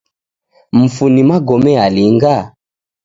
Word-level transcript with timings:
Mfu 0.71 1.09
ni 1.09 1.23
magome 1.23 1.73
alinga? 1.85 2.53